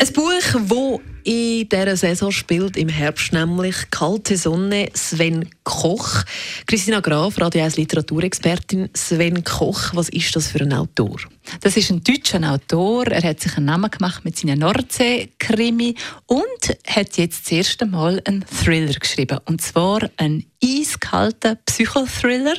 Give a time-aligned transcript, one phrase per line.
[0.00, 6.22] Ein Buch, wo in dieser Saison spielt, im Herbst nämlich «Kalte Sonne» Sven Koch.
[6.66, 8.90] Christina Graf, Radio 1 Literaturexpertin.
[8.94, 11.16] Sven Koch, was ist das für ein Autor?
[11.62, 13.08] Das ist ein deutscher Autor.
[13.08, 18.22] Er hat sich einen Namen gemacht mit seinen Nordsee-Krimi und hat jetzt das erste Mal
[18.24, 19.38] einen Thriller geschrieben.
[19.46, 22.56] Und zwar einen eiskalten Psychothriller.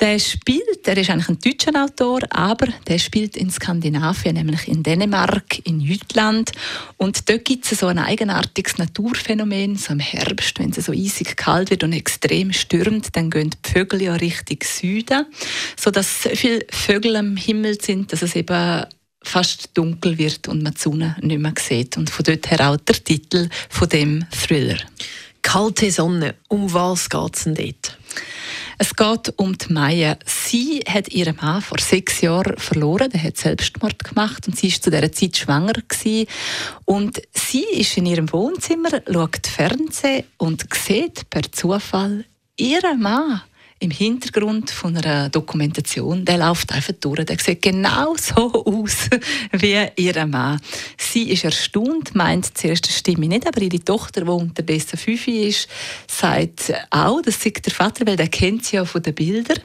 [0.00, 4.82] Der spielt, er ist eigentlich ein deutscher Autor, aber der spielt in Skandinavien, nämlich in
[4.82, 6.52] Dänemark, in Jütland.
[6.96, 11.36] Und dort gibt es so ein eigenartiges Naturphänomen, so im Herbst, wenn es so eisig
[11.36, 15.26] kalt wird und extrem stürmt, dann gehen die Vögel ja Richtung Süden,
[15.76, 18.86] sodass so viele Vögel am Himmel sind, dass es eben
[19.22, 21.98] fast dunkel wird und man die Sonne nicht mehr sieht.
[21.98, 24.78] Und von dort her auch der Titel von dem Thriller.
[25.42, 27.99] Kalte Sonne, um was geht es denn dort?
[28.82, 30.16] Es geht um die Maya.
[30.24, 33.10] Sie hat ihren Mann vor sechs Jahren verloren.
[33.10, 36.26] Der hat Selbstmord gemacht und sie ist zu dieser Zeit schwanger gewesen.
[36.86, 42.24] Und sie ist in ihrem Wohnzimmer, schaut Fernsehen und sieht per Zufall
[42.56, 43.42] ihren Mann
[43.82, 47.24] im Hintergrund von einer Dokumentation, der läuft einfach durch.
[47.24, 49.08] Der sieht genau so aus
[49.52, 50.60] wie ihr Mann.
[50.98, 55.66] Sie ist erstaunt, meint zuerst die Stimme nicht, aber ihre Tochter, die unterdessen fünf ist,
[56.06, 59.58] sagt auch, das ist der Vater, weil der kennt sie ja von den Bildern.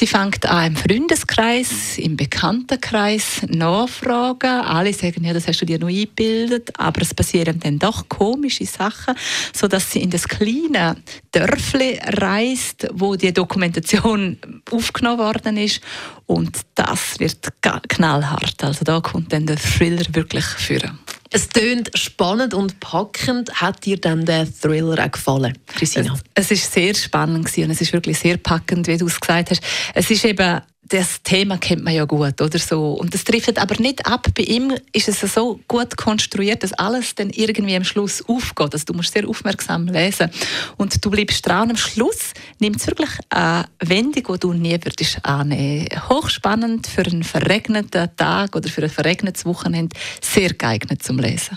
[0.00, 4.48] Sie fängt an im Freundeskreis, im Bekanntenkreis nachfragen.
[4.48, 8.64] Alle sagen, ja, das hast du dir noch eingebildet, aber es passieren dann doch komische
[8.64, 9.14] Sachen,
[9.54, 10.96] sodass sie in das kleine
[11.32, 14.38] Dörfli reist, wo die Dokumentation
[14.70, 15.82] aufgenommen worden ist.
[16.24, 18.64] Und das wird knallhart.
[18.64, 20.98] Also da kommt dann der Thriller wirklich führen.
[21.32, 23.60] Es tönt spannend und packend.
[23.60, 26.18] Hat dir dann der Thriller auch gefallen, Christina?
[26.34, 29.50] Es, es ist sehr spannend und es ist wirklich sehr packend, wie du es gesagt
[29.50, 29.62] hast.
[29.94, 32.94] Es ist eben das Thema kennt man ja gut, oder so.
[32.94, 34.26] Und das trifft aber nicht ab.
[34.36, 38.72] Bei ihm ist es so gut konstruiert, dass alles dann irgendwie am Schluss aufgeht.
[38.72, 40.30] Also du musst sehr aufmerksam lesen.
[40.78, 41.70] Und du bleibst dran.
[41.70, 45.86] Am Schluss nimmt es wirklich eine Wendung, die du nie würdest annehmen.
[46.08, 49.96] Hochspannend für einen verregneten Tag oder für ein verregnetes Wochenende.
[50.20, 51.56] Sehr geeignet zum Lesen.